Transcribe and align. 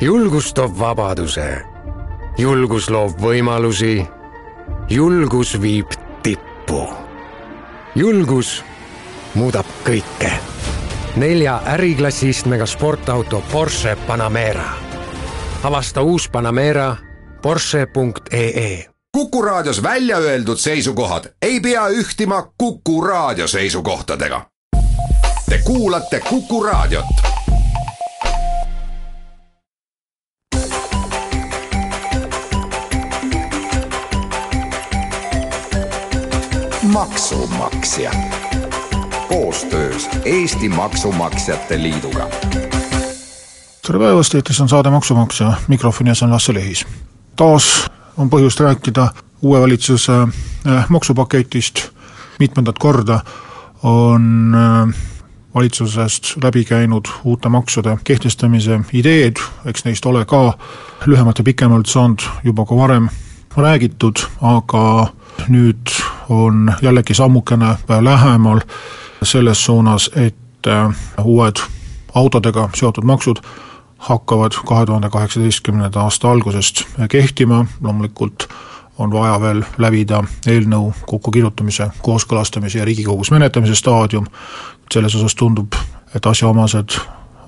julgus 0.00 0.54
toob 0.54 0.78
vabaduse. 0.78 1.62
julgus 2.38 2.90
loob 2.90 3.20
võimalusi. 3.20 4.06
julgus 4.90 5.60
viib 5.60 5.86
tippu. 6.22 6.88
julgus 7.94 8.64
muudab 9.34 9.66
kõike. 9.84 10.32
nelja 11.16 11.60
äriklassi 11.66 12.28
istmega 12.28 12.66
sportauto 12.66 13.42
Porsche 13.52 13.96
Panamera. 14.06 14.70
avasta 15.62 16.02
uus 16.02 16.28
Panamera 16.28 16.96
Porsche.ee 17.42 18.88
Kuku 19.12 19.42
Raadios 19.42 19.82
välja 19.82 20.16
öeldud 20.16 20.58
seisukohad 20.58 21.24
ei 21.42 21.60
pea 21.60 21.88
ühtima 21.88 22.52
Kuku 22.58 23.00
Raadio 23.00 23.46
seisukohtadega. 23.48 24.46
Te 25.48 25.58
kuulate 25.58 26.20
Kuku 26.20 26.62
Raadiot. 26.62 27.35
Maksumaksja 36.96 38.10
koostöös 39.28 40.08
Eesti 40.24 40.68
Maksumaksjate 40.68 41.82
Liiduga. 41.82 42.26
tere 43.86 43.98
päevast, 43.98 44.34
eetris 44.34 44.60
on 44.60 44.68
saade 44.68 44.90
Maksumaksja, 44.90 45.52
mikrofoni 45.68 46.10
ees 46.10 46.22
on 46.22 46.30
Lasse 46.30 46.54
Lehis. 46.54 46.86
taas 47.36 47.86
on 48.16 48.30
põhjust 48.30 48.60
rääkida 48.60 49.08
uue 49.42 49.60
valitsuse 49.60 50.12
äh, 50.12 50.86
maksupaketist, 50.88 51.88
mitmendat 52.38 52.78
korda 52.78 53.20
on 53.82 54.54
äh, 54.54 54.94
valitsusest 55.54 56.36
läbi 56.42 56.64
käinud 56.64 57.04
uute 57.24 57.48
maksude 57.48 57.98
kehtestamise 58.04 58.80
ideed, 58.92 59.36
eks 59.64 59.84
neist 59.84 60.06
ole 60.06 60.24
ka 60.24 60.58
lühemalt 61.06 61.38
ja 61.38 61.44
pikemalt 61.44 61.86
saanud 61.86 62.24
juba 62.44 62.64
ka 62.64 62.76
varem 62.76 63.08
räägitud, 63.56 64.16
aga 64.40 65.06
nüüd 65.48 65.92
on 66.28 66.74
jällegi 66.82 67.14
sammukene 67.14 67.76
lähemal 68.00 68.60
selles 69.22 69.64
suunas, 69.64 70.10
et 70.16 70.66
äh, 70.66 70.96
uued 71.24 71.56
autodega 72.14 72.68
seotud 72.74 73.04
maksud 73.04 73.36
hakkavad 73.98 74.52
kahe 74.66 74.86
tuhande 74.86 75.10
kaheksateistkümnenda 75.10 76.00
aasta 76.00 76.30
algusest 76.30 76.82
kehtima, 77.08 77.66
loomulikult 77.80 78.48
on 78.98 79.12
vaja 79.12 79.40
veel 79.40 79.62
läbida 79.78 80.22
eelnõu 80.46 80.92
kokkukirjutamise, 81.06 81.90
kooskõlastamise 82.02 82.78
ja 82.78 82.84
Riigikogus 82.84 83.30
menetlemise 83.30 83.74
staadium, 83.74 84.26
selles 84.92 85.14
osas 85.14 85.34
tundub, 85.34 85.74
et 86.14 86.26
asjaomased 86.26 86.96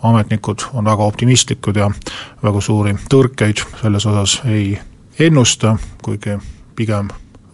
ametnikud 0.03 0.69
on 0.73 0.85
väga 0.85 1.05
optimistlikud 1.05 1.77
ja 1.77 1.91
väga 2.43 2.61
suuri 2.61 2.95
tõrkeid 3.11 3.65
selles 3.81 4.07
osas 4.07 4.41
ei 4.45 4.79
ennusta, 5.19 5.77
kuigi 6.03 6.39
pigem 6.77 7.09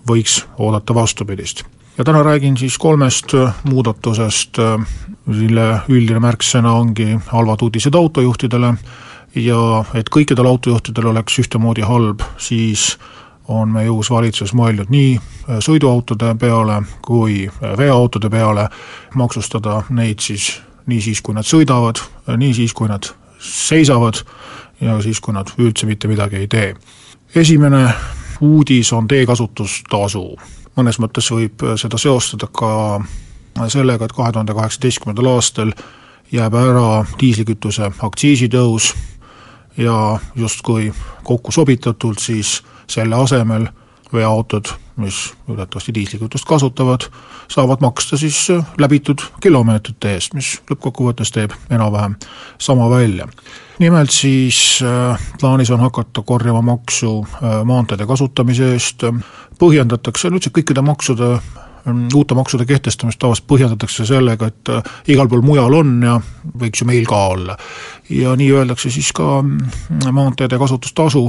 võiks 0.08 0.44
oodata 0.58 0.94
vastupidist. 0.94 1.64
ja 1.98 2.04
täna 2.04 2.22
räägin 2.22 2.56
siis 2.56 2.78
kolmest 2.78 3.34
muudatusest, 3.64 4.58
mille 5.26 5.80
üldine 5.88 6.20
märksõna 6.20 6.72
ongi 6.72 7.18
halvad 7.26 7.62
uudised 7.62 7.94
autojuhtidele 7.94 8.74
ja 9.34 9.84
et 9.94 10.10
kõikidel 10.10 10.46
autojuhtidel 10.46 11.06
oleks 11.06 11.38
ühtemoodi 11.38 11.82
halb, 11.82 12.20
siis 12.38 12.98
on 13.48 13.68
meie 13.68 13.90
uus 13.90 14.10
valitsus 14.10 14.54
mõelnud 14.54 14.90
nii 14.90 15.18
sõiduautode 15.60 16.34
peale 16.40 16.82
kui 17.02 17.50
veoautode 17.78 18.30
peale, 18.30 18.68
maksustada 19.14 19.82
neid 19.90 20.20
siis 20.20 20.60
nii 20.86 21.00
siis, 21.00 21.20
kui 21.24 21.34
nad 21.34 21.46
sõidavad, 21.48 22.00
nii 22.36 22.54
siis, 22.54 22.74
kui 22.76 22.88
nad 22.88 23.08
seisavad 23.40 24.20
ja 24.80 24.96
siis, 25.02 25.20
kui 25.20 25.34
nad 25.36 25.50
üldse 25.58 25.88
mitte 25.88 26.08
midagi 26.08 26.42
ei 26.42 26.48
tee. 26.48 26.74
esimene 27.34 27.88
uudis 28.44 28.92
on 28.92 29.08
teekasutustasu. 29.08 30.24
mõnes 30.76 30.98
mõttes 30.98 31.30
võib 31.30 31.62
seda 31.78 31.98
seostada 31.98 32.48
ka 32.52 33.00
sellega, 33.68 34.04
et 34.04 34.12
kahe 34.12 34.32
tuhande 34.32 34.54
kaheksateistkümnendal 34.54 35.30
aastal 35.30 35.72
jääb 36.32 36.54
ära 36.58 37.04
diislikütuse 37.20 37.90
aktsiisitõus 38.02 38.94
ja 39.76 40.18
justkui 40.36 40.92
kokku 41.24 41.52
sobitatult 41.52 42.18
siis 42.18 42.62
selle 42.90 43.16
asemel 43.16 43.68
veoautod, 44.12 44.74
mis 44.96 45.34
ületavasti 45.50 45.94
diislikütust 45.94 46.44
kasutavad, 46.46 47.08
saavad 47.50 47.82
maksta 47.82 48.16
siis 48.16 48.46
läbitud 48.78 49.22
kilomeetrite 49.42 50.14
eest, 50.14 50.34
mis 50.38 50.54
lõppkokkuvõttes 50.70 51.34
teeb 51.34 51.56
enam-vähem 51.70 52.14
sama 52.58 52.90
välja. 52.90 53.28
nimelt 53.78 54.10
siis 54.10 54.80
äh, 54.82 55.20
plaanis 55.40 55.70
on 55.70 55.80
hakata 55.80 56.22
korjama 56.22 56.62
maksu 56.62 57.26
äh, 57.26 57.64
maanteede 57.64 58.06
kasutamise 58.06 58.72
eest, 58.72 59.02
põhjendatakse 59.58 60.30
üldse 60.30 60.50
kõikide 60.54 60.82
maksude 60.82 61.38
Mm, 61.84 62.08
uute 62.14 62.34
maksude 62.34 62.64
kehtestamist 62.64 63.18
tavaliselt 63.20 63.44
põhjendatakse 63.50 64.06
sellega, 64.08 64.46
et 64.48 64.70
äh, 64.72 64.86
igal 65.12 65.28
pool 65.28 65.42
mujal 65.44 65.74
on 65.76 65.90
ja 66.00 66.14
võiks 66.62 66.80
ju 66.80 66.86
meil 66.88 67.04
ka 67.04 67.18
olla. 67.34 67.58
ja 68.08 68.32
nii 68.36 68.48
öeldakse 68.56 68.90
siis 68.90 69.10
ka 69.12 69.42
mm, 69.42 70.06
maanteede 70.16 70.58
kasutustasu 70.58 71.26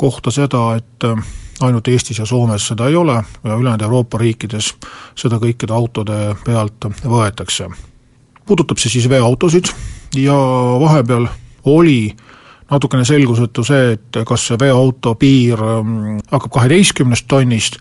kohta 0.00 0.32
seda, 0.32 0.62
et 0.80 1.04
äh, 1.04 1.20
ainult 1.60 1.88
Eestis 1.88 2.18
ja 2.18 2.26
Soomes 2.26 2.66
seda 2.66 2.88
ei 2.88 2.96
ole 2.96 3.14
ja 3.44 3.54
ülejäänud 3.54 3.82
Euroopa 3.82 4.18
riikides 4.18 4.74
seda 5.18 5.36
kõikide 5.36 5.74
autode 5.76 6.34
pealt 6.44 6.88
võetakse. 7.04 7.70
puudutab 8.46 8.78
see 8.78 8.90
siis 8.90 9.08
veoautosid 9.08 9.70
ja 10.16 10.34
vahepeal 10.80 11.28
oli 11.64 12.16
natukene 12.70 13.04
selgusetu 13.04 13.64
see, 13.64 13.92
et 13.92 14.20
kas 14.26 14.46
see 14.46 14.58
veoauto 14.58 15.14
piir 15.14 15.58
ähm, 15.62 16.18
hakkab 16.30 16.52
kaheteistkümnest 16.58 17.26
tonnist 17.28 17.78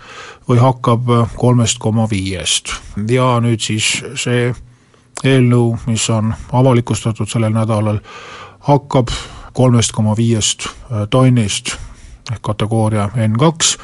või 0.49 0.59
hakkab 0.59 1.09
kolmest 1.35 1.79
koma 1.79 2.07
viiest. 2.09 2.73
ja 3.09 3.37
nüüd 3.41 3.61
siis 3.61 4.03
see 4.15 4.53
eelnõu, 5.23 5.77
mis 5.87 6.09
on 6.09 6.33
avalikustatud 6.51 7.29
sellel 7.29 7.53
nädalal, 7.53 7.99
hakkab 8.67 9.11
kolmest 9.53 9.91
koma 9.91 10.15
viiest 10.17 10.69
tonnist 11.09 11.75
ehk 12.31 12.41
kategooria 12.41 13.09
N2 13.15 13.77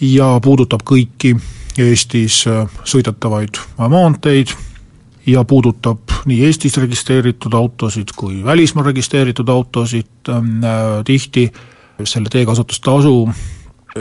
ja 0.00 0.40
puudutab 0.44 0.84
kõiki 0.86 1.36
Eestis 1.78 2.44
äh, 2.48 2.64
sõidetavaid 2.88 3.60
maanteid 3.76 4.52
ja 5.26 5.44
puudutab 5.44 6.14
nii 6.26 6.44
Eestis 6.46 6.76
registreeritud 6.80 7.54
autosid 7.54 8.14
kui 8.16 8.44
välismaal 8.44 8.90
registreeritud 8.92 9.48
autosid 9.48 10.30
äh,, 10.30 10.42
tihti 11.04 11.50
selle 12.04 12.28
teekasutustasu 12.32 13.28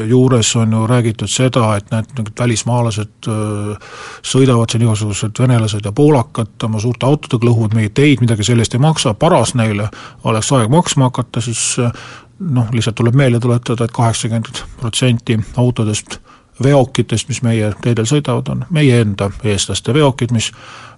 juures 0.09 0.55
on 0.55 0.71
ju 0.71 0.87
räägitud 0.87 1.31
seda, 1.31 1.75
et 1.77 1.91
need, 1.91 2.11
need 2.17 2.31
välismaalased 2.39 3.29
äh, 3.31 3.95
sõidavad 4.25 4.71
siin 4.71 4.85
igasugused 4.85 5.39
venelased 5.39 5.85
ja 5.85 5.93
poolakad 5.95 6.67
oma 6.67 6.81
suurte 6.83 7.07
autodega, 7.07 7.47
lõhuvad 7.49 7.75
meie 7.77 7.89
teid, 7.89 8.21
midagi 8.23 8.47
sellest 8.47 8.75
ei 8.75 8.83
maksa, 8.83 9.13
paras 9.13 9.55
neile 9.55 9.89
oleks 10.23 10.51
aeg 10.55 10.71
maksma 10.73 11.09
hakata, 11.09 11.43
siis 11.45 11.63
äh, 11.79 11.91
noh, 12.39 12.69
lihtsalt 12.73 12.99
tuleb 12.99 13.15
meelde 13.15 13.39
tuletada 13.39 13.85
et, 13.85 13.89
et 13.89 13.95
kaheksakümmend 13.95 14.63
protsenti 14.81 15.39
autodest 15.57 16.19
veokitest, 16.63 17.27
mis 17.27 17.41
meie 17.43 17.73
teedel 17.83 18.07
sõidavad, 18.07 18.49
on 18.51 18.65
meie 18.73 19.01
enda 19.03 19.29
eestlaste 19.43 19.93
veokid, 19.93 20.31
mis 20.35 20.51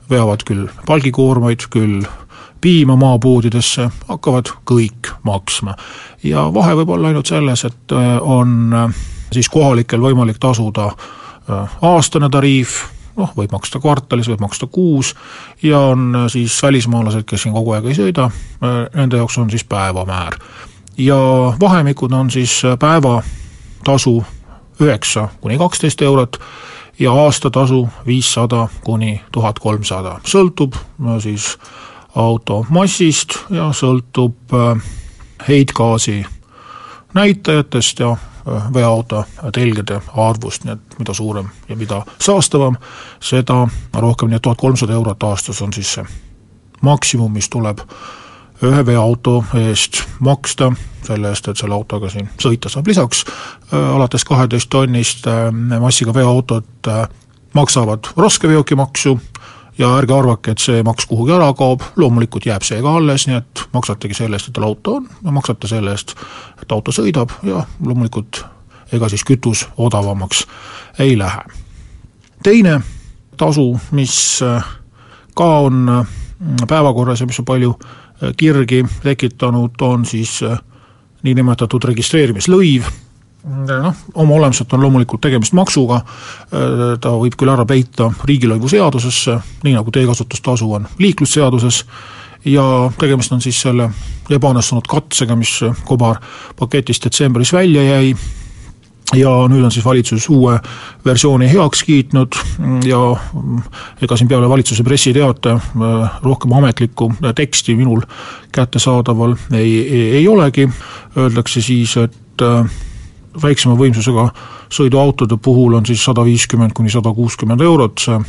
veavad 0.09 0.43
küll 0.47 0.67
palgikoormaid, 0.87 1.67
küll 1.73 2.05
piima 2.67 2.97
maapoodidesse, 2.99 3.85
hakkavad 4.09 4.49
kõik 4.67 5.13
maksma. 5.23 5.75
ja 6.23 6.41
vahe 6.53 6.73
võib 6.75 6.89
olla 6.97 7.07
ainult 7.07 7.29
selles, 7.29 7.63
et 7.63 7.93
äh, 7.95 8.17
on 8.19 8.73
äh, 8.75 8.97
siis 9.31 9.47
kohalikel 9.49 10.03
võimalik 10.03 10.35
tasuda 10.43 10.89
äh, 10.89 11.77
aastane 11.87 12.27
tariif, 12.29 12.81
noh, 13.15 13.31
võib 13.37 13.55
maksta 13.55 13.79
kvartalis, 13.79 14.27
võib 14.27 14.43
maksta 14.43 14.67
kuus, 14.67 15.13
ja 15.63 15.79
on 15.93 16.27
siis 16.27 16.59
välismaalased, 16.63 17.23
kes 17.23 17.47
siin 17.47 17.55
kogu 17.55 17.71
aeg 17.77 17.87
ei 17.87 17.95
sõida, 17.95 18.27
nende 18.59 19.23
jaoks 19.23 19.39
on 19.39 19.49
siis 19.49 19.63
päevamäär. 19.63 20.35
ja 20.97 21.17
vahemikud 21.59 22.11
on 22.11 22.31
siis 22.31 22.61
päevatasu 22.79 24.17
üheksa 24.81 25.29
kuni 25.41 25.57
kaksteist 25.57 26.01
eurot 26.01 26.39
ja 26.99 27.15
aastatasu 27.15 27.87
viissada 28.05 28.67
kuni 28.83 29.21
tuhat 29.31 29.59
kolmsada, 29.59 30.19
sõltub 30.27 30.75
siis 31.23 31.53
auto 32.17 32.65
massist 32.69 33.37
ja 33.53 33.69
sõltub 33.75 34.53
äh, 34.53 34.81
heitgaasi 35.47 36.25
näitajatest 37.13 37.99
ja 37.99 38.11
äh, 38.11 38.73
veoauto 38.73 39.23
telgede 39.53 40.01
arvust, 40.17 40.65
nii 40.65 40.73
et 40.73 40.99
mida 40.99 41.13
suurem 41.13 41.49
ja 41.69 41.77
mida 41.77 42.01
saastavam, 42.21 42.77
seda 43.19 43.67
rohkem, 43.93 44.31
nii 44.31 44.39
et 44.39 44.45
tuhat 44.47 44.61
kolmsada 44.61 44.97
eurot 44.97 45.23
aastas 45.29 45.61
on 45.61 45.73
siis 45.73 45.93
see 45.97 46.05
maksimum, 46.81 47.31
mis 47.33 47.49
tuleb 47.53 47.85
ühe 48.65 48.85
veoauto 48.85 49.43
eest 49.61 50.01
maksta, 50.19 50.71
selle 51.05 51.29
eest, 51.29 51.47
et 51.47 51.61
selle 51.61 51.77
autoga 51.77 52.09
siin 52.09 52.29
sõita 52.41 52.73
saab, 52.73 52.89
lisaks 52.89 53.25
äh, 53.27 53.77
alates 53.77 54.25
kaheteist 54.25 54.73
tonnist 54.73 55.29
massiga 55.79 56.13
veoautod 56.13 56.89
maksavad 57.53 58.09
raskeveokimaksu 58.17 59.19
ja 59.77 59.91
ärge 59.97 60.13
arvake, 60.13 60.51
et 60.51 60.63
see 60.63 60.83
maks 60.83 61.05
kuhugi 61.05 61.33
ära 61.35 61.51
kaob, 61.53 61.83
loomulikult 61.95 62.45
jääb 62.45 62.65
see 62.65 62.81
ka 62.81 62.95
alles, 62.97 63.27
nii 63.27 63.37
et 63.37 63.63
maksategi 63.73 64.17
selle 64.17 64.37
eest, 64.37 64.49
et 64.49 64.57
teil 64.57 64.65
auto 64.67 64.97
on 64.99 65.07
ja 65.23 65.31
maksate 65.31 65.69
selle 65.69 65.93
eest, 65.93 66.15
et 66.61 66.71
auto 66.71 66.91
sõidab 66.95 67.33
ja 67.45 67.63
loomulikult 67.85 68.43
ega 68.93 69.09
siis 69.09 69.23
kütus 69.27 69.67
odavamaks 69.77 70.45
ei 70.99 71.17
lähe. 71.17 71.41
teine 72.43 72.81
tasu, 73.37 73.79
mis 73.91 74.41
äh, 74.41 74.65
ka 75.35 75.59
on 75.59 75.89
äh, 75.89 76.07
päevakorras 76.67 77.21
ja 77.21 77.27
mis 77.27 77.39
on 77.39 77.45
palju 77.45 77.73
äh, 77.79 78.33
kirgi 78.37 78.85
tekitanud, 79.03 79.81
on 79.81 80.05
siis 80.05 80.39
niinimetatud 81.23 81.83
registreerimislõiv, 81.83 82.85
noh, 83.47 83.95
oma 84.13 84.35
olemuselt 84.35 84.73
on 84.73 84.83
loomulikult 84.83 85.21
tegemist 85.23 85.55
maksuga, 85.57 86.01
ta 87.01 87.13
võib 87.15 87.35
küll 87.39 87.51
ära 87.53 87.65
peita 87.67 88.09
riigilõivuseadusesse, 88.27 89.37
nii 89.63 89.75
nagu 89.77 89.93
teekasutustasu 89.93 90.71
on 90.79 90.87
liiklusseaduses, 90.99 91.83
ja 92.45 92.63
tegemist 92.99 93.31
on 93.35 93.43
siis 93.43 93.59
selle 93.61 93.89
ebaõnnestunud 94.31 94.87
katsega, 94.89 95.35
mis 95.39 95.59
kobarpaketist 95.87 97.07
detsembris 97.07 97.53
välja 97.55 97.83
jäi, 97.83 98.11
ja 99.15 99.31
nüüd 99.47 99.63
on 99.63 99.71
siis 99.71 99.85
valitsus 99.85 100.27
uue 100.29 100.57
versiooni 101.05 101.47
heaks 101.51 101.83
kiitnud. 101.87 102.35
Ja 102.85 102.99
ega 104.03 104.17
siin 104.17 104.27
peale 104.27 104.49
valitsuse 104.49 104.83
pressiteate 104.83 105.53
äh, 105.55 106.17
rohkem 106.23 106.53
ametlikku 106.59 107.13
teksti 107.35 107.75
minul 107.79 108.03
kättesaadaval 108.51 109.37
ei, 109.53 109.71
ei, 109.87 110.03
ei 110.19 110.27
olegi, 110.27 110.67
öeldakse 111.17 111.61
siis, 111.63 111.95
et 112.03 112.43
äh, 112.43 112.65
väiksema 113.41 113.75
võimsusega 113.79 114.29
sõiduautode 114.73 115.37
puhul 115.37 115.77
on 115.77 115.85
siis 115.85 116.03
sada 116.03 116.25
viiskümmend 116.25 116.73
kuni 116.73 116.89
sada 116.89 117.13
kuuskümmend 117.13 117.61
eurot. 117.61 118.03
See 118.03 118.19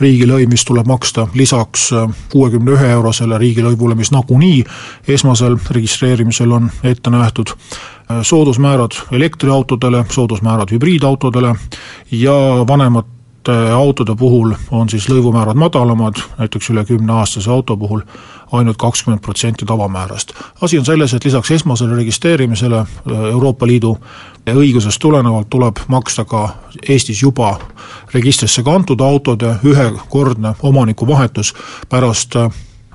riigilõiv, 0.00 0.50
mis 0.50 0.64
tuleb 0.66 0.88
maksta 0.88 1.26
lisaks 1.36 1.90
äh, 1.96 2.10
kuuekümne 2.32 2.76
ühe 2.76 2.90
eurosele 2.96 3.38
riigilõivule, 3.38 3.96
mis 3.98 4.12
nagunii 4.14 4.62
esmasel 5.08 5.58
registreerimisel 5.70 6.52
on 6.52 6.70
ette 6.82 7.10
nähtud, 7.12 7.52
äh, 7.52 8.22
soodusmäärad 8.22 8.98
elektriautodele, 9.12 10.04
soodusmäärad 10.10 10.72
hübriidautodele 10.74 11.54
ja 12.12 12.36
vanemate 12.68 13.58
autode 13.74 14.14
puhul 14.18 14.54
on 14.70 14.88
siis 14.88 15.08
lõivumäärad 15.10 15.58
madalamad, 15.58 16.20
näiteks 16.38 16.70
üle 16.70 16.84
kümneaastase 16.86 17.50
auto 17.50 17.76
puhul 17.76 18.04
ainult 18.52 18.76
kakskümmend 18.76 19.22
protsenti 19.22 19.66
tavamäärast. 19.66 20.32
asi 20.60 20.78
on 20.78 20.84
selles, 20.84 21.14
et 21.14 21.24
lisaks 21.24 21.50
esmasele 21.50 21.96
registreerimisele 21.96 22.78
äh, 22.78 22.86
Euroopa 23.30 23.66
Liidu 23.66 23.98
õigusest 24.46 24.98
tulenevalt 24.98 25.50
tuleb 25.50 25.76
maksta 25.88 26.24
ka 26.24 26.48
Eestis 26.88 27.22
juba 27.22 27.58
registrisse 28.14 28.62
kantud 28.62 29.00
autode 29.00 29.56
ühekordne 29.64 30.54
omanikuvahetus 30.62 31.54
pärast 31.88 32.36
äh, 32.36 32.50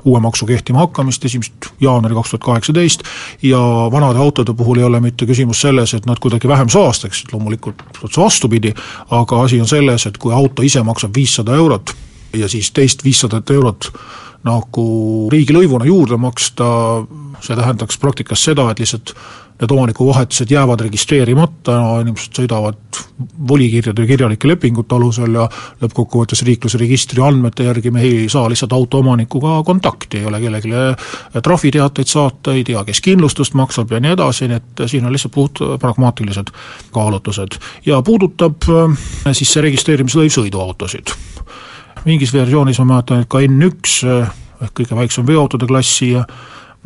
uue 0.07 0.19
maksu 0.19 0.45
kehtima 0.45 0.79
hakkamist, 0.79 1.25
esimest 1.25 1.53
jaanuari 1.81 2.15
kaks 2.15 2.29
tuhat 2.29 2.43
kaheksateist, 2.43 3.03
ja 3.43 3.59
vanade 3.91 4.19
autode 4.19 4.53
puhul 4.53 4.77
ei 4.77 4.83
ole 4.83 4.99
mitte 5.03 5.25
küsimus 5.25 5.61
selles, 5.61 5.93
et 5.93 6.05
nad 6.05 6.19
kuidagi 6.23 6.47
vähem 6.47 6.69
saastaksid, 6.69 7.33
loomulikult 7.33 7.83
otse 8.03 8.21
vastupidi, 8.21 8.73
aga 9.09 9.41
asi 9.41 9.61
on 9.61 9.67
selles, 9.67 10.05
et 10.05 10.17
kui 10.17 10.33
auto 10.33 10.63
ise 10.63 10.83
maksab 10.83 11.15
viissada 11.15 11.55
eurot 11.55 11.95
ja 12.33 12.47
siis 12.49 12.71
teist 12.71 13.03
viissadat 13.03 13.49
eurot 13.49 13.91
nagu 14.45 14.85
riigilõivuna 15.31 15.87
juurde 15.87 16.17
maksta, 16.21 16.67
see 17.41 17.57
tähendaks 17.57 17.97
praktikas 18.01 18.43
seda, 18.49 18.69
et 18.71 18.79
lihtsalt 18.83 19.15
need 19.57 19.71
omanikuvahetused 19.71 20.51
jäävad 20.51 20.83
registreerimata, 20.85 21.77
inimesed 22.03 22.35
sõidavad 22.37 22.99
volikirjade 23.49 24.03
ja 24.03 24.09
kirjalike 24.11 24.49
lepingute 24.51 24.95
alusel 24.95 25.33
ja 25.39 25.47
lõppkokkuvõttes 25.81 26.43
liiklusregistri 26.45 27.23
andmete 27.25 27.65
järgi 27.65 27.91
me 27.91 28.03
ei 28.05 28.27
saa 28.29 28.45
lihtsalt 28.51 28.75
auto 28.77 29.01
omanikuga 29.01 29.57
kontakti, 29.65 30.21
ei 30.21 30.29
ole 30.29 30.41
kellelegi 30.43 31.41
trahviteateid 31.43 32.11
saata, 32.11 32.53
ei 32.53 32.63
tea, 32.67 32.83
kes 32.85 33.01
kindlustust 33.01 33.57
maksab 33.57 33.91
ja 33.91 34.01
nii 34.03 34.13
edasi, 34.13 34.51
nii 34.51 34.61
et 34.61 34.85
siin 34.85 35.09
on 35.09 35.15
lihtsalt 35.15 35.33
puht 35.33 35.63
pragmaatilised 35.81 36.53
kaalutlused. 36.93 37.57
ja 37.85 38.01
puudutab 38.01 38.69
äh, 38.69 39.33
siis 39.33 39.53
see 39.53 39.65
registreerimislõiv 39.65 40.37
sõiduautosid 40.37 41.17
mingis 42.07 42.33
versioonis 42.33 42.79
ma 42.83 42.93
mäletan, 42.93 43.23
et 43.23 43.31
ka 43.31 43.41
N1 43.43 43.97
äh, 44.07 44.37
ehk 44.63 44.77
kõige 44.81 44.97
väiksem 44.97 45.27
veoautode 45.27 45.67
klass 45.69 45.99
siia 45.99 46.23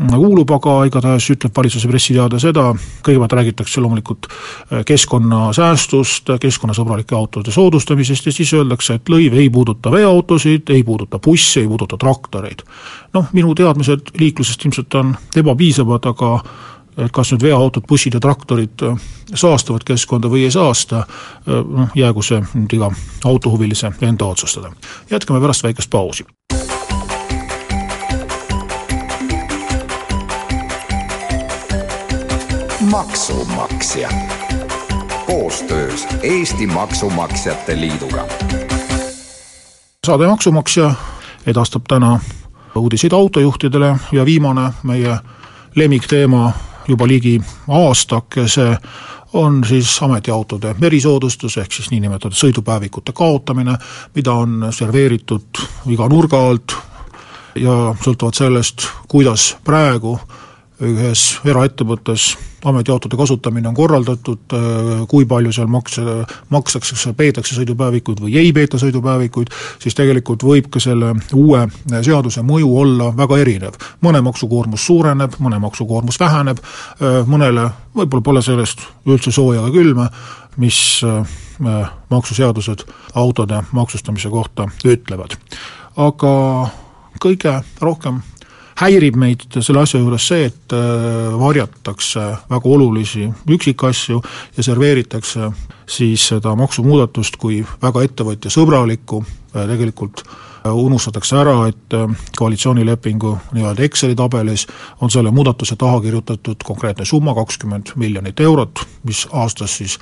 kuulub, 0.01 0.50
aga 0.56 0.75
igatahes 0.89 1.27
ütleb 1.33 1.53
valitsuse 1.56 1.89
pressiteade 1.89 2.39
seda, 2.41 2.63
kõigepealt 3.06 3.35
räägitakse 3.38 3.83
loomulikult 3.83 4.27
äh, 4.31 4.81
keskkonnasäästust, 4.88 6.33
keskkonnasõbralike 6.41 7.15
autode 7.18 7.53
soodustamisest 7.53 8.29
ja 8.29 8.33
siis 8.35 8.53
öeldakse, 8.57 8.97
et 8.97 9.12
lõiv 9.12 9.38
ei 9.38 9.50
puuduta 9.53 9.94
veoautosid, 9.94 10.73
ei 10.73 10.83
puuduta 10.88 11.19
busse, 11.19 11.62
ei 11.62 11.69
puuduta 11.69 12.00
traktoreid. 12.01 12.65
noh, 13.13 13.29
minu 13.33 13.53
teadmised 13.56 14.15
liiklusest 14.19 14.65
ilmselt 14.65 15.00
on 15.00 15.15
ebapiisavad, 15.38 16.09
aga 16.13 16.33
et 16.97 17.11
kas 17.11 17.31
nüüd 17.31 17.43
veoautod, 17.43 17.85
bussid 17.88 18.13
ja 18.13 18.19
traktorid 18.19 18.83
äh, 18.83 18.97
saastavad 19.33 19.85
keskkonda 19.88 20.29
või 20.31 20.45
ei 20.47 20.51
saasta, 20.51 21.05
äh, 21.05 21.61
noh, 21.63 21.89
jäägu 21.95 22.23
see 22.25 22.41
nüüd 22.53 22.75
iga 22.77 22.91
autohuvilise 23.25 23.93
enda 24.01 24.25
otsustada. 24.25 24.71
jätkame 25.09 25.41
pärast 25.41 25.63
väikest 25.63 25.89
pausi. 25.89 26.25
maksumaksja 32.91 34.09
koostöös 35.25 36.07
Eesti 36.23 36.67
Maksumaksjate 36.67 37.79
Liiduga. 37.79 38.27
saade 40.07 40.27
Maksumaksja 40.27 40.91
edastab 41.45 41.81
täna 41.88 42.19
uudiseid 42.75 43.13
autojuhtidele 43.13 43.95
ja 44.11 44.25
viimane 44.25 44.71
meie 44.83 45.17
lemmikteema 45.75 46.51
juba 46.88 47.07
ligi 47.07 47.42
aastakese 47.68 48.78
on 49.33 49.63
siis 49.68 50.01
ametiautode 50.04 50.75
erisoodustus, 50.81 51.57
ehk 51.57 51.72
siis 51.72 51.92
niinimetatud 51.92 52.36
sõidupäevikute 52.36 53.13
kaotamine, 53.16 53.78
mida 54.16 54.33
on 54.33 54.68
serveeritud 54.75 55.62
iga 55.94 56.07
nurga 56.12 56.42
alt 56.50 56.75
ja 57.56 57.94
sõltuvalt 58.04 58.36
sellest, 58.36 58.88
kuidas 59.07 59.56
praegu 59.63 60.18
ühes 60.81 61.39
eraettevõttes 61.45 62.31
ametiautode 62.66 63.18
kasutamine 63.18 63.68
on 63.68 63.75
korraldatud, 63.75 64.56
kui 65.10 65.25
palju 65.25 65.52
seal 65.56 65.69
makse, 65.72 66.02
makstakse, 66.50 67.13
peetakse 67.18 67.56
sõidupäevikuid 67.58 68.22
või 68.24 68.38
ei 68.42 68.52
peeta 68.54 68.80
sõidupäevikuid, 68.81 69.52
siis 69.81 69.96
tegelikult 69.98 70.44
võib 70.46 70.69
ka 70.72 70.81
selle 70.84 71.13
uue 71.34 71.66
seaduse 72.02 72.44
mõju 72.46 72.74
olla 72.84 73.12
väga 73.18 73.40
erinev. 73.42 73.78
mõne 74.02 74.22
maksukoormus 74.22 74.86
suureneb, 74.86 75.38
mõne 75.40 75.60
maksukoormus 75.60 76.19
väheneb, 76.19 76.58
mõnele 77.28 77.69
võib-olla 77.96 78.22
pole 78.24 78.41
sellest 78.41 78.82
üldse 79.06 79.32
sooja 79.32 79.62
ega 79.62 79.72
külma, 79.72 80.10
mis 80.58 81.01
maksuseadused 82.10 82.86
autode 83.15 83.63
maksustamise 83.72 84.30
kohta 84.30 84.68
ütlevad. 84.86 85.38
aga 85.98 86.34
kõige 87.22 87.63
rohkem 87.82 88.22
häirib 88.81 89.17
meid 89.19 89.45
selle 89.59 89.83
asja 89.83 90.00
juures 90.01 90.25
see, 90.31 90.47
et 90.50 90.75
äh, 90.75 91.33
varjatakse 91.39 92.23
väga 92.50 92.69
olulisi 92.69 93.27
üksikasju 93.50 94.21
ja 94.57 94.65
serveeritakse 94.65 95.51
siis 95.91 96.27
seda 96.31 96.55
maksumuudatust 96.57 97.38
kui 97.41 97.61
väga 97.81 98.05
ettevõtjasõbralikku, 98.07 99.21
äh, 99.21 99.67
tegelikult 99.73 100.23
äh, 100.25 100.73
unustatakse 100.73 101.38
ära, 101.43 101.55
et 101.69 101.97
koalitsioonilepingu 102.38 103.35
nii-öelda 103.53 103.85
Exceli 103.85 104.17
tabelis 104.17 104.67
on 105.01 105.13
selle 105.13 105.33
muudatuse 105.35 105.77
taha 105.77 106.01
kirjutatud 106.01 106.65
konkreetne 106.65 107.05
summa, 107.05 107.35
kakskümmend 107.38 107.93
miljonit 108.01 108.39
eurot, 108.39 108.85
mis 109.05 109.27
aastas 109.31 109.77
siis 109.81 110.00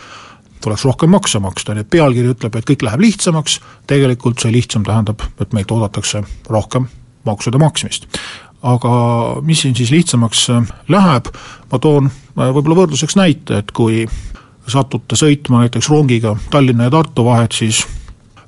tuleks 0.64 0.84
rohkem 0.86 1.12
makse 1.12 1.40
maksta, 1.40 1.76
nii 1.76 1.86
et 1.86 1.92
pealkiri 1.92 2.32
ütleb, 2.36 2.56
et 2.60 2.68
kõik 2.68 2.84
läheb 2.84 3.04
lihtsamaks, 3.04 3.60
tegelikult 3.88 4.44
see 4.44 4.52
lihtsam 4.52 4.84
tähendab, 4.88 5.24
et 5.40 5.56
meilt 5.56 5.72
oodatakse 5.72 6.24
rohkem 6.52 6.88
maksude 7.28 7.60
maksmist 7.60 8.08
aga 8.64 8.92
mis 9.46 9.62
siin 9.64 9.76
siis 9.76 9.92
lihtsamaks 9.92 10.50
äh, 10.50 10.74
läheb, 10.88 11.32
ma 11.72 11.80
toon 11.80 12.10
äh, 12.10 12.50
võib-olla 12.50 12.84
võrdluseks 12.84 13.16
näite, 13.20 13.62
et 13.64 13.72
kui 13.72 14.04
satute 14.70 15.18
sõitma 15.18 15.64
näiteks 15.64 15.90
rongiga 15.90 16.36
Tallinna 16.52 16.90
ja 16.90 16.94
Tartu 16.94 17.26
vahet, 17.26 17.56
siis 17.56 17.86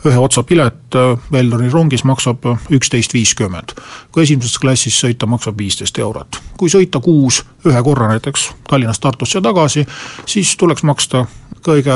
ühe 0.06 0.18
otsa 0.20 0.44
pilet 0.44 0.98
äh, 1.00 1.13
Veldoni 1.32 1.70
rongis 1.72 2.03
maksab 2.03 2.46
üksteist 2.74 3.15
viiskümmend. 3.15 3.75
kui 4.12 4.24
esimeses 4.24 4.60
klassis 4.60 5.00
sõita, 5.00 5.30
maksab 5.30 5.58
viisteist 5.58 6.00
eurot. 6.00 6.41
kui 6.58 6.70
sõita 6.70 7.00
kuus 7.00 7.44
ühe 7.65 7.84
korra 7.84 8.12
näiteks 8.12 8.51
Tallinnast 8.70 9.01
Tartusse 9.01 9.39
ja 9.39 9.46
tagasi, 9.48 9.86
siis 10.25 10.58
tuleks 10.58 10.84
maksta 10.84 11.25
kõige 11.63 11.96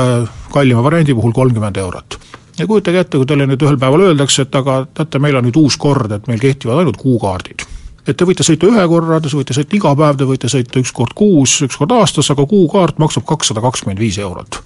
kallima 0.52 0.82
variandi 0.82 1.14
puhul 1.14 1.36
kolmkümmend 1.36 1.76
eurot 1.76 2.20
ja 2.58 2.66
kujutage 2.66 3.04
ette, 3.04 3.18
kui 3.18 3.28
teile 3.28 3.44
nüüd 3.44 3.60
ühel 3.60 3.76
päeval 3.76 4.08
öeldakse, 4.08 4.46
et 4.46 4.54
aga 4.56 4.86
teate, 4.94 5.20
meil 5.20 5.36
on 5.36 5.44
nüüd 5.44 5.58
uus 5.60 5.76
kord, 5.76 6.12
et 6.16 6.30
meil 6.30 6.40
kehtivad 6.40 6.80
ainult 6.80 6.96
kuukaardid 6.96 7.75
et 8.06 8.16
te 8.16 8.26
võite 8.28 8.46
sõita 8.46 8.68
ühe 8.70 8.86
korra, 8.88 9.20
te 9.20 9.32
võite 9.32 9.56
sõita 9.56 9.76
iga 9.76 9.94
päev, 9.98 10.20
te 10.20 10.28
võite 10.28 10.50
sõita 10.52 10.80
üks 10.82 10.92
kord 10.94 11.14
kuus, 11.18 11.58
üks 11.66 11.78
kord 11.80 11.92
aastas, 11.96 12.30
aga 12.34 12.46
kuukaart 12.46 13.00
maksab 13.02 13.26
kakssada 13.28 13.64
kakskümmend 13.64 14.00
viis 14.02 14.18
eurot. 14.18 14.62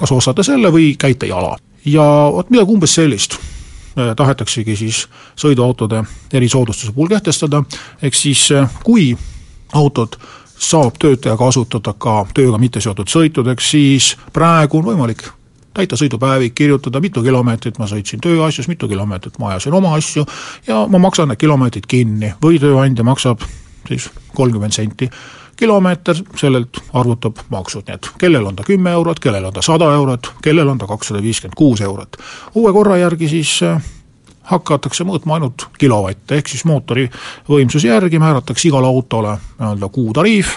kas 0.00 0.12
ostate 0.16 0.42
selle 0.42 0.70
või 0.72 0.94
käite 0.96 1.26
jala. 1.26 1.56
ja 1.84 2.04
vot 2.32 2.50
midagi 2.50 2.72
umbes 2.72 2.94
sellist 2.94 3.38
tahetaksegi 4.16 4.76
siis 4.76 5.08
sõiduautode 5.36 6.04
erisoodustuse 6.32 6.92
puhul 6.92 7.08
kehtestada, 7.08 7.62
ehk 8.02 8.14
siis 8.14 8.48
kui 8.84 9.16
autot 9.72 10.16
saab 10.60 10.98
töötaja 11.00 11.36
kasutada 11.36 11.94
ka 11.98 12.26
tööga 12.34 12.58
mitte 12.58 12.80
seotud 12.80 13.08
sõitudeks, 13.08 13.70
siis 13.70 14.14
praegu 14.32 14.78
on 14.78 14.90
võimalik 14.92 15.24
täita 15.74 15.96
sõidupäevik, 15.96 16.54
kirjutada, 16.54 17.00
mitu 17.00 17.22
kilomeetrit 17.22 17.78
ma 17.78 17.86
sõitsin 17.90 18.22
tööasjus, 18.22 18.68
mitu 18.68 18.88
kilomeetrit 18.88 19.38
ma 19.38 19.52
ajasin 19.54 19.74
oma 19.78 19.94
asju 19.98 20.26
ja 20.66 20.84
ma 20.90 20.98
maksan 20.98 21.30
need 21.30 21.40
kilomeetrid 21.40 21.86
kinni 21.90 22.32
või 22.42 22.58
tööandja 22.62 23.06
maksab 23.06 23.44
siis 23.88 24.10
kolmkümmend 24.34 24.74
senti 24.74 25.10
kilomeeter, 25.60 26.16
sellelt 26.40 26.80
arvutab 26.96 27.42
maksud, 27.52 27.84
nii 27.86 27.98
et 27.98 28.10
kellel 28.20 28.46
on 28.48 28.56
ta 28.56 28.64
kümme 28.64 28.94
eurot, 28.96 29.20
kellel 29.20 29.44
on 29.44 29.52
ta 29.52 29.62
sada 29.64 29.90
eurot, 29.92 30.32
kellel 30.42 30.68
on 30.72 30.78
ta 30.80 30.88
kakssada 30.88 31.20
viiskümmend 31.22 31.56
kuus 31.58 31.82
eurot. 31.84 32.16
uue 32.54 32.72
korra 32.72 32.96
järgi 32.96 33.28
siis 33.28 33.58
äh, 33.62 33.82
hakatakse 34.50 35.04
mõõtma 35.06 35.38
ainult 35.38 35.68
kilovatte, 35.78 36.38
ehk 36.38 36.50
siis 36.50 36.64
mootori 36.68 37.06
võimsuse 37.48 37.88
järgi 37.88 38.18
määratakse 38.18 38.68
igale 38.68 38.88
autole 38.90 39.36
nii-öelda 39.58 39.88
kuutariif 39.94 40.56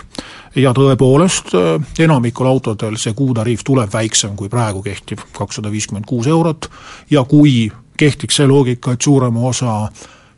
ja 0.55 0.73
tõepoolest 0.73 1.53
äh, 1.57 1.93
enamikul 2.05 2.49
autodel 2.49 2.97
see 3.01 3.13
kuutariif 3.17 3.63
tuleb 3.65 3.93
väiksem 3.93 4.35
kui 4.39 4.49
praegu 4.49 4.83
kehtiv 4.85 5.23
kakssada 5.37 5.71
viiskümmend 5.71 6.09
kuus 6.09 6.27
eurot. 6.27 6.69
Ja 7.11 7.23
kui 7.23 7.71
kehtiks 7.97 8.41
see 8.41 8.49
loogika, 8.49 8.93
et 8.93 9.01
suurema 9.01 9.47
osa 9.49 9.87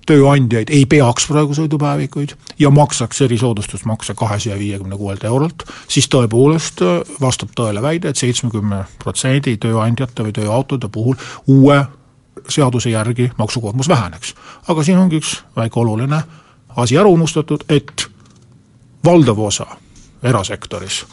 tööandjaid 0.06 0.70
ei 0.74 0.86
peaks 0.86 1.26
praegu 1.30 1.56
sõidupäevikuid 1.58 2.36
ja 2.62 2.70
maksaks 2.70 3.24
erisoodustusmakse 3.26 4.14
kahesaja 4.18 4.58
viiekümne 4.60 4.98
kuuelt 4.98 5.24
eurolt, 5.24 5.66
siis 5.88 6.10
tõepoolest 6.12 6.84
äh, 6.86 7.00
vastab 7.22 7.56
tõele 7.58 7.84
väide 7.84 8.12
et, 8.12 8.16
et 8.16 8.26
seitsmekümne 8.26 8.84
protsendi 9.04 9.58
tööandjate 9.58 10.28
või 10.28 10.36
tööautode 10.36 10.92
puhul 10.92 11.20
uue 11.48 11.80
seaduse 12.50 12.90
järgi 12.90 13.32
maksukoormus 13.38 13.90
väheneks. 13.90 14.36
aga 14.68 14.84
siin 14.84 14.98
ongi 14.98 15.18
üks 15.18 15.44
väike 15.56 15.80
oluline 15.80 16.24
asi 16.76 16.98
ära 16.98 17.10
unustatud, 17.10 17.64
et 17.70 18.08
valdav 19.06 19.40
osa 19.40 19.66
erasektoris 20.24 21.06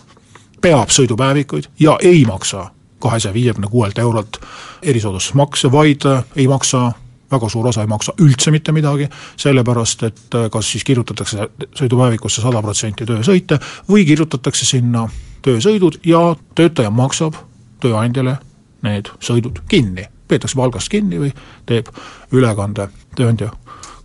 peab 0.62 0.90
sõidupäevikuid 0.90 1.68
ja 1.80 1.98
ei 2.02 2.24
maksa 2.24 2.70
kahesaja 2.98 3.34
viiekümne 3.34 3.68
kuuelt 3.68 3.98
eurolt 3.98 4.40
erisoodustusmakse, 4.82 5.72
vaid 5.72 6.06
ei 6.36 6.48
maksa 6.48 6.92
väga 7.32 7.48
suur 7.48 7.66
osa 7.66 7.80
ei 7.80 7.86
maksa 7.90 8.12
üldse 8.20 8.50
mitte 8.50 8.72
midagi, 8.72 9.08
sellepärast 9.36 10.02
et 10.02 10.36
kas 10.52 10.70
siis 10.72 10.84
kirjutatakse 10.84 11.48
sõidupäevikusse 11.78 12.44
sada 12.44 12.62
protsenti 12.62 13.06
töösõite 13.08 13.58
või 13.90 14.06
kirjutatakse 14.06 14.68
sinna 14.68 15.08
töösõidud 15.42 16.00
ja 16.06 16.22
töötaja 16.54 16.90
maksab 16.90 17.38
tööandjale 17.82 18.36
need 18.82 19.10
sõidud 19.22 19.62
kinni. 19.68 20.06
Peetakse 20.32 20.58
palgast 20.58 20.92
kinni 20.92 21.20
või 21.20 21.32
teeb 21.68 21.92
ülekande 22.32 22.88
tööandja 23.16 23.52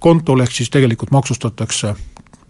kontole, 0.04 0.44
ehk 0.44 0.60
siis 0.60 0.70
tegelikult 0.74 1.12
maksustatakse 1.16 1.96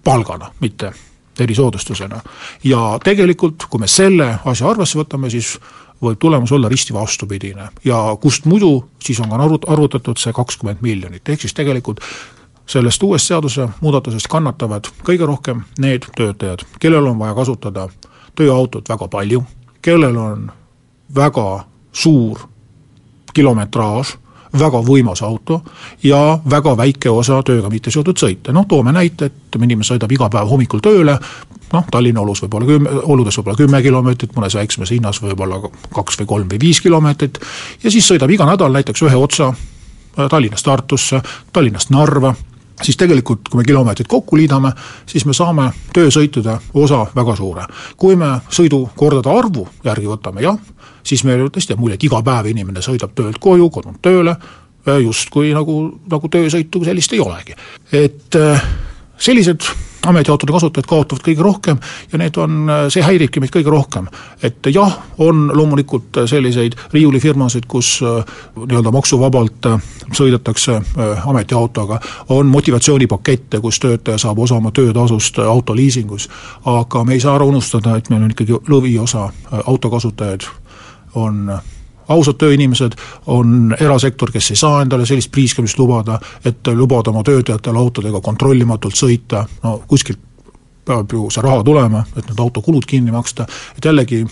palgana, 0.04 0.52
mitte 0.60 0.92
erisoodustusena. 1.40 2.22
ja 2.64 3.00
tegelikult, 3.04 3.66
kui 3.70 3.80
me 3.80 3.88
selle 3.88 4.40
asja 4.46 4.70
arvesse 4.70 4.98
võtame, 5.00 5.30
siis 5.30 5.58
võib 6.02 6.18
tulemus 6.22 6.52
olla 6.52 6.70
risti 6.70 6.94
vastupidine 6.94 7.70
ja 7.86 8.00
kust 8.22 8.46
muidu 8.46 8.90
siis 9.04 9.20
on 9.20 9.30
ka 9.30 9.38
arvut-, 9.38 9.70
arvutatud 9.70 10.18
see 10.18 10.34
kakskümmend 10.34 10.82
miljonit, 10.82 11.30
ehk 11.30 11.42
siis 11.42 11.54
tegelikult 11.58 12.02
sellest 12.68 13.04
uuest 13.04 13.32
seadusemuudatusest 13.32 14.28
kannatavad 14.28 14.90
kõige 15.08 15.26
rohkem 15.26 15.64
need 15.80 16.06
töötajad, 16.18 16.66
kellel 16.80 17.08
on 17.14 17.20
vaja 17.20 17.36
kasutada 17.38 17.88
tööautot 18.36 18.90
väga 18.90 19.08
palju, 19.08 19.44
kellel 19.82 20.18
on 20.18 20.52
väga 21.16 21.48
suur 21.94 22.48
kilometraaž 23.38 24.18
väga 24.60 24.82
võimas 24.86 25.22
auto 25.24 25.62
ja 26.04 26.40
väga 26.50 26.76
väike 26.78 27.10
osa 27.12 27.42
tööga 27.46 27.70
mitte 27.70 27.92
seotud 27.92 28.18
sõite, 28.20 28.54
noh 28.56 28.66
toome 28.70 28.94
näite, 28.96 29.30
et 29.30 29.58
inimene 29.58 29.86
sõidab 29.88 30.12
iga 30.12 30.30
päev 30.32 30.50
hommikul 30.50 30.82
tööle, 30.84 31.18
noh 31.74 31.88
Tallinna 31.92 32.24
olus 32.24 32.42
võib-olla 32.44 32.70
kümme, 32.70 32.94
oludes 33.14 33.38
võib-olla 33.40 33.60
kümme 33.60 33.82
kilomeetrit, 33.84 34.36
mõnes 34.38 34.56
väiksemas 34.56 34.92
linnas 34.96 35.22
võib-olla 35.24 35.62
kaks 35.94 36.22
või 36.22 36.30
kolm 36.34 36.52
või 36.52 36.62
viis 36.62 36.82
kilomeetrit, 36.82 37.40
ja 37.84 37.92
siis 37.92 38.08
sõidab 38.08 38.32
iga 38.34 38.48
nädal 38.50 38.74
näiteks 38.76 39.04
ühe 39.08 39.20
otsa 39.20 39.52
äh, 39.52 40.30
Tallinnast 40.30 40.66
Tartusse, 40.66 41.22
Tallinnast 41.54 41.92
Narva, 41.94 42.34
siis 42.84 42.98
tegelikult, 42.98 43.50
kui 43.50 43.62
me 43.62 43.66
kilomeetrid 43.66 44.08
kokku 44.10 44.38
liidame, 44.38 44.72
siis 45.06 45.26
me 45.26 45.34
saame 45.34 45.70
töösõitude 45.94 46.58
osa 46.74 47.06
väga 47.16 47.36
suure. 47.36 47.66
kui 47.98 48.16
me 48.16 48.40
sõidukordade 48.50 49.34
arvu 49.40 49.68
järgi 49.84 50.08
võtame, 50.08 50.42
jah, 50.42 50.58
siis 51.04 51.24
meile 51.24 51.50
tõesti 51.50 51.74
jääb 51.74 51.82
mulje, 51.82 51.96
et 51.96 52.04
iga 52.04 52.22
päev 52.24 52.52
inimene 52.52 52.82
sõidab 52.82 53.16
töölt 53.16 53.40
koju, 53.40 53.70
kodunt 53.70 54.02
tööle, 54.02 54.36
justkui 55.04 55.52
nagu, 55.56 55.78
nagu 56.10 56.30
töösõitu 56.32 56.84
sellist 56.86 57.14
ei 57.14 57.20
olegi. 57.20 57.56
et 57.92 58.36
äh, 58.36 58.64
sellised 59.18 59.64
ametiautode 60.08 60.56
kasutajad 60.56 60.90
kaotavad 60.90 61.24
kõige 61.26 61.46
rohkem 61.46 61.80
ja 62.12 62.20
need 62.22 62.38
on, 62.42 62.72
see 62.94 63.04
häiribki 63.06 63.42
meid 63.44 63.54
kõige 63.54 63.72
rohkem. 63.74 64.08
et 64.44 64.70
jah, 64.74 64.98
on 65.18 65.48
loomulikult 65.54 66.24
selliseid 66.26 66.76
riiulifirmasid, 66.94 67.66
kus 67.68 67.98
äh, 68.04 68.36
nii-öelda 68.58 68.92
maksuvabalt 68.92 69.72
äh, 69.72 69.90
sõidetakse 70.14 70.82
ametiautoga, 71.26 72.00
on 72.30 72.48
motivatsioonipakette, 72.52 73.60
kus 73.62 73.80
töötaja 73.80 74.18
saab 74.18 74.40
osa 74.40 74.56
oma 74.56 74.72
töötasust 74.72 75.40
autoliisingus, 75.40 76.30
aga 76.66 77.04
me 77.04 77.18
ei 77.18 77.24
saa 77.24 77.36
ära 77.36 77.46
unustada, 77.46 77.98
et 77.98 78.10
meil 78.10 78.24
on 78.24 78.32
ikkagi 78.32 78.62
lõviosa 78.70 79.28
autokasutajaid 79.66 80.48
on 81.18 81.60
ausad 82.08 82.38
tööinimesed, 82.40 82.96
on 83.34 83.76
erasektor, 83.80 84.32
kes 84.32 84.52
ei 84.52 84.60
saa 84.60 84.82
endale 84.82 85.06
sellist 85.06 85.32
priiskamist 85.32 85.80
lubada, 85.80 86.20
et 86.46 86.68
lubada 86.76 87.12
oma 87.12 87.24
töötajatele 87.28 87.78
autodega 87.78 88.22
kontrollimatult 88.22 88.96
sõita, 88.96 89.46
no 89.64 89.82
kuskilt 89.88 90.20
peab 90.88 91.14
ju 91.14 91.28
see 91.34 91.44
raha 91.44 91.64
tulema, 91.66 92.04
et 92.16 92.24
need 92.30 92.40
autokulud 92.40 92.86
kinni 92.88 93.12
maksta, 93.12 93.48
et 93.78 93.86
jällegi 93.86 94.24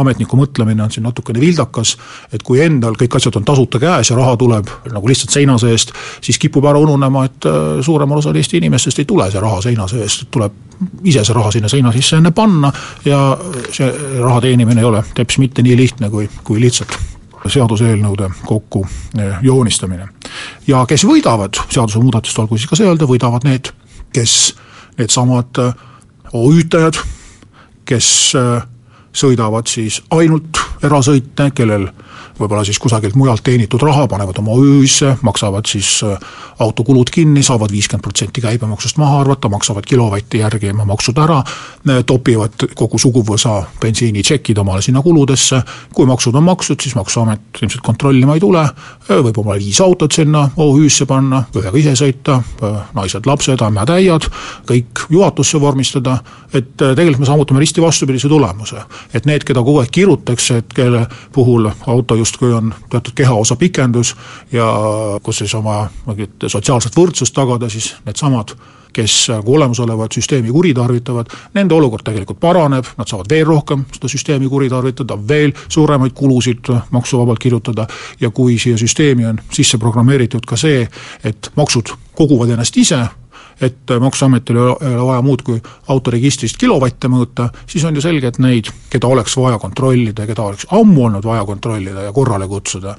ametniku 0.00 0.38
mõtlemine 0.40 0.84
on 0.84 0.92
siin 0.92 1.04
natukene 1.06 1.42
vildakas, 1.42 1.96
et 2.32 2.44
kui 2.46 2.62
endal 2.64 2.96
kõik 3.00 3.18
asjad 3.18 3.36
on 3.40 3.46
tasuta 3.46 3.80
käes 3.82 4.10
ja 4.10 4.16
raha 4.18 4.36
tuleb 4.40 4.72
nagu 4.92 5.10
lihtsalt 5.10 5.34
seina 5.34 5.58
seest, 5.60 5.92
siis 6.24 6.38
kipub 6.40 6.66
ära 6.70 6.80
ununema, 6.80 7.26
et 7.28 7.48
äh, 7.48 7.78
suuremal 7.84 8.22
osal 8.22 8.36
Eesti 8.40 8.60
inimestest 8.60 9.02
ei 9.02 9.08
tule 9.08 9.28
see 9.30 9.42
raha 9.42 9.60
seina 9.64 9.86
seest, 9.90 10.26
tuleb 10.30 10.58
ise 11.04 11.24
see 11.24 11.36
raha 11.36 11.52
sinna 11.52 11.68
seina 11.68 11.92
sisse 11.92 12.16
enne 12.16 12.32
panna 12.32 12.72
ja 13.04 13.20
see 13.72 13.90
raha 14.20 14.40
teenimine 14.46 14.80
ei 14.80 14.88
ole 14.88 15.02
teps 15.14 15.38
mitte 15.42 15.62
nii 15.62 15.76
lihtne, 15.76 16.10
kui, 16.10 16.28
kui 16.44 16.60
lihtsalt 16.60 16.96
seaduseelnõude 17.48 18.30
kokku 18.44 18.86
äh, 19.18 19.38
joonistamine. 19.42 20.08
ja 20.66 20.84
kes 20.86 21.04
võidavad 21.08 21.56
seadusemuudatust, 21.68 22.38
olgu 22.38 22.58
siis 22.58 22.68
ka 22.70 22.76
see 22.76 22.88
öelda, 22.88 23.08
võidavad 23.08 23.46
need, 23.48 23.72
kes 24.12 24.54
needsamad 24.98 25.62
äh, 25.62 25.86
OÜ-tajad, 26.32 26.98
kes 27.84 28.10
äh, 28.38 28.62
sõidavad 29.12 29.66
siis 29.70 30.00
ainult 30.14 30.60
erasõite, 30.86 31.50
kellel 31.54 31.88
võib-olla 32.40 32.64
siis 32.64 32.78
kusagilt 32.80 33.16
mujalt 33.18 33.42
teenitud 33.44 33.82
raha, 33.84 34.06
panevad 34.08 34.38
oma 34.40 34.54
OÜ-sse, 34.56 35.16
maksavad 35.26 35.68
siis 35.68 36.00
äh, 36.06 36.18
autokulud 36.64 37.10
kinni, 37.12 37.42
saavad 37.44 37.72
viiskümmend 37.72 38.04
protsenti 38.04 38.42
käibemaksust 38.44 38.98
maha 39.00 39.20
arvata, 39.24 39.48
maksavad 39.52 39.86
kilovati 39.86 40.40
järgi 40.40 40.70
oma 40.72 40.86
maksud 40.92 41.18
ära, 41.20 41.40
äh, 41.40 42.02
topivad 42.06 42.66
kogu 42.78 42.98
suguvõsa 42.98 43.56
bensiinitšekid 43.82 44.58
omale 44.62 44.82
sinna 44.84 45.02
kuludesse, 45.04 45.62
kui 45.94 46.08
maksud 46.08 46.36
on 46.40 46.46
makstud, 46.48 46.80
siis 46.80 46.96
Maksuamet 46.96 47.62
ilmselt 47.62 47.84
kontrollima 47.84 48.36
ei 48.36 48.44
tule, 48.44 48.64
äh, 48.64 49.22
võib 49.28 49.42
omale 49.42 49.60
viis 49.60 49.80
autot 49.84 50.12
sinna 50.12 50.46
OÜ-sse 50.56 51.06
panna, 51.10 51.44
ühega 51.56 51.76
ise 51.78 51.96
sõita, 51.98 52.40
naised-lapsed, 52.96 53.60
ämmad-äiad, 53.66 54.28
kõik 54.68 55.04
juhatusse 55.10 55.60
vormistada, 55.60 56.18
et 56.54 56.72
tegelikult 56.76 57.20
me 57.22 57.28
saavutame 57.28 57.60
risti 57.60 57.82
vastupidise 57.82 58.28
tulemuse. 58.28 58.82
et 59.14 59.26
need, 59.26 59.44
keda 59.44 59.62
kogu 59.62 59.80
aeg 59.80 59.90
kirutakse, 59.90 60.56
et 60.62 60.72
kelle 60.74 61.06
puhul 61.32 61.70
auto 61.86 62.16
just 62.16 62.29
justkui 62.30 62.52
on 62.54 62.74
teatud 62.90 63.14
kehaosa 63.14 63.56
pikendus 63.56 64.14
ja 64.52 64.66
kus 65.22 65.42
siis 65.42 65.54
oma 65.54 65.88
mingit 66.06 66.46
sotsiaalset 66.46 66.96
võrdsust 66.96 67.34
tagada, 67.34 67.68
siis 67.68 67.94
needsamad 68.06 68.54
kes 68.92 69.28
nagu 69.30 69.54
olemasolevat 69.54 70.12
süsteemi 70.12 70.50
kuritarvitavad, 70.50 71.30
nende 71.54 71.74
olukord 71.74 72.02
tegelikult 72.02 72.40
paraneb, 72.42 72.88
nad 72.98 73.06
saavad 73.06 73.30
veel 73.30 73.46
rohkem 73.46 73.84
seda 73.94 74.10
süsteemi 74.10 74.48
kuritarvitada, 74.50 75.14
veel 75.28 75.54
suuremaid 75.68 76.14
kulusid 76.18 76.72
maksuvabalt 76.90 77.38
kirjutada 77.38 77.86
ja 78.20 78.30
kui 78.34 78.58
siia 78.58 78.78
süsteemi 78.78 79.26
on 79.30 79.38
sisse 79.52 79.78
programmeeritud 79.78 80.46
ka 80.46 80.58
see, 80.58 80.82
et 81.24 81.52
maksud 81.56 81.94
koguvad 82.18 82.50
ennast 82.56 82.76
ise, 82.76 83.04
et 83.60 83.94
Maksuametil 84.00 84.56
ei 84.56 84.94
ole 84.94 85.06
vaja 85.06 85.22
muud 85.22 85.42
kui 85.44 85.62
autoregistrist 85.88 86.56
kilovatte 86.60 87.08
mõõta, 87.08 87.50
siis 87.66 87.84
on 87.84 87.96
ju 87.96 88.04
selge, 88.04 88.32
et 88.32 88.38
neid, 88.38 88.70
keda 88.90 89.08
oleks 89.08 89.36
vaja 89.36 89.58
kontrollida 89.58 90.24
ja 90.24 90.30
keda 90.30 90.46
oleks 90.50 90.68
ammu 90.70 91.04
olnud 91.08 91.26
vaja 91.26 91.44
kontrollida 91.44 92.06
ja 92.08 92.12
korrale 92.12 92.48
kutsuda, 92.48 92.96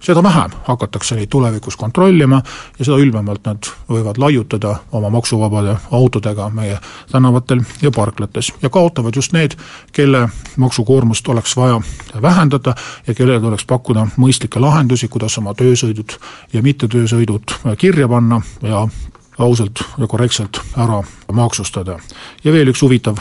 seda 0.00 0.22
vähem 0.22 0.50
hakatakse 0.64 1.14
neid 1.14 1.28
tulevikus 1.30 1.76
kontrollima 1.76 2.40
ja 2.78 2.84
seda 2.84 2.96
ülbemalt 3.02 3.44
nad 3.44 3.68
võivad 3.88 4.18
laiutada 4.18 4.74
oma 4.96 5.10
maksuvabade 5.12 5.76
autodega 5.96 6.48
meie 6.54 6.78
tänavatel 7.12 7.60
ja 7.82 7.90
parklates. 7.90 8.52
ja 8.62 8.68
kaotavad 8.70 9.16
just 9.16 9.32
need, 9.32 9.56
kelle 9.92 10.28
maksukoormust 10.56 11.28
oleks 11.28 11.56
vaja 11.56 11.80
vähendada 12.22 12.74
ja 13.06 13.14
kellele 13.14 13.40
tuleks 13.40 13.64
pakkuda 13.64 14.06
mõistlikke 14.16 14.60
lahendusi, 14.60 15.08
kuidas 15.08 15.38
oma 15.38 15.54
töösõidud 15.54 16.16
ja 16.52 16.62
mittetöösõidud 16.62 17.76
kirja 17.78 18.08
panna 18.08 18.40
ja 18.62 18.88
ausalt 19.42 19.82
ja 19.98 20.06
korrektselt 20.06 20.60
ära 20.76 21.02
maksustada. 21.32 21.98
ja 22.44 22.52
veel 22.52 22.72
üks 22.72 22.82
huvitav 22.82 23.20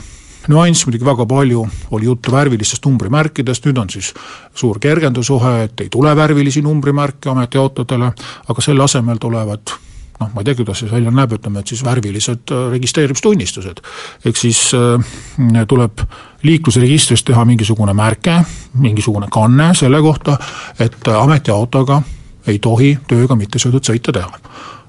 nüanss 0.50 0.86
muidugi 0.88 1.06
väga 1.06 1.26
palju, 1.30 1.66
oli 1.92 2.08
juttu 2.08 2.32
värvilistest 2.32 2.86
numbrimärkidest, 2.86 3.68
nüüd 3.68 3.82
on 3.82 3.92
siis 3.92 4.14
suur 4.56 4.80
kergendusohe, 4.82 5.54
et 5.68 5.84
ei 5.84 5.92
tule 5.94 6.16
värvilisi 6.16 6.64
numbrimärke 6.66 7.30
ametiautodele, 7.30 8.12
aga 8.50 8.66
selle 8.66 8.84
asemel 8.84 9.22
tulevad 9.22 9.76
noh, 10.20 10.32
ma 10.34 10.42
ei 10.42 10.48
tea, 10.50 10.58
kuidas 10.60 10.82
see 10.82 10.92
välja 10.92 11.12
näeb, 11.16 11.36
ütleme, 11.38 11.62
et 11.62 11.72
siis 11.72 11.84
värvilised 11.86 12.54
äh, 12.56 12.66
registreerimistunnistused. 12.74 13.82
ehk 14.26 14.38
siis 14.38 14.72
äh, 14.76 15.66
tuleb 15.68 16.04
liiklusregistris 16.44 17.24
teha 17.28 17.46
mingisugune 17.46 17.94
märke, 17.94 18.42
mingisugune 18.80 19.28
kanne 19.32 19.74
selle 19.76 20.02
kohta, 20.02 20.38
et 20.80 21.08
ametiautoga 21.08 22.02
ei 22.48 22.60
tohi 22.60 22.98
tööga 23.08 23.36
mittesõidut 23.36 23.92
sõita 23.92 24.16
teha 24.16 24.32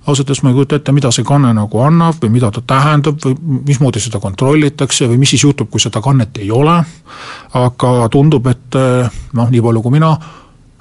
ausalt 0.07 0.31
öeldes 0.31 0.43
ma 0.43 0.51
ei 0.51 0.57
kujuta 0.57 0.79
ette, 0.81 0.93
mida 0.97 1.11
see 1.13 1.25
kanne 1.27 1.53
nagu 1.55 1.81
annab 1.85 2.23
või 2.23 2.33
mida 2.37 2.51
ta 2.55 2.63
tähendab 2.67 3.21
või 3.25 3.37
mismoodi 3.69 4.01
seda 4.01 4.21
kontrollitakse 4.21 5.09
või 5.11 5.21
mis 5.21 5.35
siis 5.35 5.45
juhtub, 5.45 5.71
kui 5.71 5.81
seda 5.81 6.01
kannet 6.05 6.41
ei 6.41 6.51
ole, 6.51 6.79
aga 7.61 7.93
tundub, 8.13 8.47
et 8.51 8.79
eh, 8.81 9.21
noh, 9.37 9.51
nii 9.51 9.65
palju 9.67 9.83
kui 9.85 9.99
mina 9.99 10.15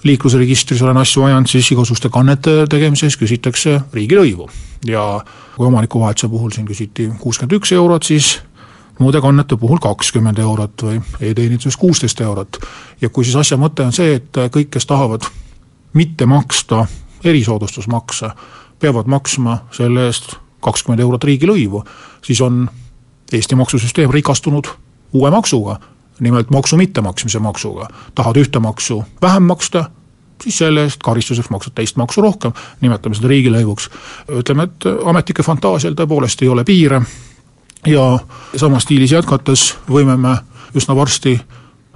liiklusregistris 0.04 0.82
olen 0.82 0.98
asju 0.98 1.24
ajanud, 1.28 1.50
siis 1.52 1.72
igasuguste 1.74 2.10
kannete 2.10 2.64
tegemise 2.72 3.10
eest 3.10 3.20
küsitakse 3.20 3.80
riigilõivu. 3.94 4.50
ja 4.88 5.20
kui 5.58 5.68
omanikuvahetuse 5.68 6.30
puhul 6.30 6.52
siin 6.56 6.68
küsiti 6.68 7.10
kuuskümmend 7.20 7.58
üks 7.58 7.74
eurot, 7.76 8.04
siis 8.04 8.38
muude 9.00 9.22
kannete 9.22 9.58
puhul 9.58 9.80
kakskümmend 9.84 10.40
eurot 10.40 10.84
või 10.84 11.02
e-teeninduses 11.20 11.78
kuusteist 11.78 12.22
eurot. 12.22 12.60
ja 13.02 13.10
kui 13.10 13.26
siis 13.26 13.36
asja 13.36 13.58
mõte 13.58 13.84
on 13.84 13.92
see, 13.92 14.16
et 14.16 14.42
kõik, 14.56 14.70
kes 14.70 14.86
tahavad 14.86 15.28
mitte 15.94 16.26
maksta 16.26 16.86
erisoodustusmakse, 17.24 18.30
peavad 18.80 19.08
maksma 19.08 19.58
selle 19.72 20.06
eest 20.08 20.36
kakskümmend 20.62 21.00
eurot 21.00 21.24
riigilõivu, 21.24 21.84
siis 22.26 22.42
on 22.42 22.68
Eesti 23.34 23.56
maksusüsteem 23.56 24.10
rikastunud 24.10 24.68
uue 25.14 25.32
maksuga, 25.32 25.80
nimelt 26.20 26.50
maksu 26.50 26.78
mittemaksmise 26.78 27.40
maksuga. 27.40 27.88
tahad 28.16 28.38
ühte 28.38 28.60
maksu 28.60 29.04
vähem 29.22 29.44
maksta, 29.44 29.90
siis 30.44 30.58
selle 30.58 30.84
eest 30.84 31.04
karistuseks 31.04 31.50
maksad 31.50 31.74
teist 31.76 31.96
maksu 31.96 32.22
rohkem, 32.22 32.52
nimetame 32.82 33.16
seda 33.16 33.28
riigilõivuks. 33.28 33.90
ütleme, 34.30 34.64
et 34.64 34.86
ametnike 35.06 35.44
fantaasial 35.44 35.94
tõepoolest 35.94 36.42
ei 36.42 36.50
ole 36.50 36.64
piire 36.64 37.02
ja 37.88 38.20
samas 38.56 38.84
stiilis 38.84 39.12
jätkates 39.12 39.76
võime 39.90 40.18
me 40.18 40.38
üsna 40.76 40.96
varsti 40.96 41.40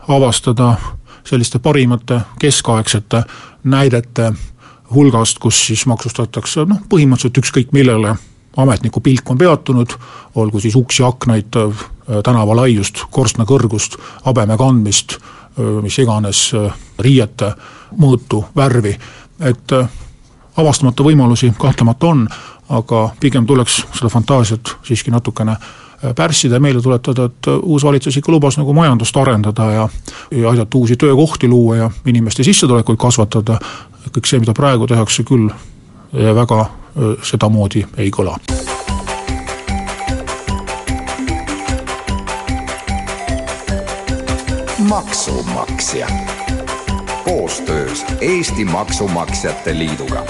avastada 0.07 0.75
selliste 1.23 1.59
parimate 1.59 2.21
keskaegsete 2.39 3.23
näidete 3.63 4.33
hulgast, 4.93 5.39
kus 5.39 5.59
siis 5.67 5.85
maksustatakse 5.89 6.67
noh, 6.69 6.83
põhimõtteliselt 6.89 7.41
ükskõik 7.43 7.73
millele 7.75 8.15
ametniku 8.57 9.01
pilk 9.01 9.29
on 9.31 9.37
peatunud, 9.37 9.95
olgu 10.35 10.59
siis 10.61 10.75
uksi, 10.75 11.03
aknaid, 11.03 11.55
tänava 12.23 12.55
laiust, 12.55 13.05
korstna 13.11 13.47
kõrgust, 13.49 13.97
habeme 14.25 14.57
kandmist, 14.57 15.17
mis 15.81 15.97
iganes, 16.01 16.51
riiete 16.99 17.53
mõõtu, 17.97 18.43
värvi, 18.55 18.93
et 19.41 19.73
avastamata 20.57 21.05
võimalusi 21.05 21.53
kahtlemata 21.57 22.11
on, 22.13 22.27
aga 22.73 23.07
pigem 23.19 23.45
tuleks 23.45 23.81
seda 23.93 24.09
fantaasiat 24.09 24.75
siiski 24.85 25.11
natukene 25.11 25.55
pärssida 26.15 26.55
ja 26.55 26.59
meelde 26.59 26.81
tuletada, 26.81 27.25
et 27.25 27.47
uus 27.61 27.83
valitsus 27.83 28.17
ikka 28.17 28.31
lubas 28.31 28.57
nagu 28.57 28.73
majandust 28.73 29.17
arendada 29.17 29.71
ja 29.71 29.89
ja 30.31 30.49
aidata 30.49 30.77
uusi 30.77 30.95
töökohti 30.97 31.47
luua 31.47 31.75
ja 31.75 31.91
inimeste 32.05 32.43
sissetulekuid 32.43 32.97
kasvatada, 32.99 33.59
kõik 34.11 34.27
see, 34.27 34.39
mida 34.39 34.53
praegu 34.53 34.87
tehakse, 34.87 35.23
küll 35.23 35.49
väga 36.13 36.65
sedamoodi 37.23 37.85
ei 37.97 38.11
kõla. 38.11 38.37
maksumaksja. 44.89 46.07
Koostöös 47.23 48.05
Eesti 48.21 48.65
Maksumaksjate 48.65 49.77
Liiduga 49.77 50.23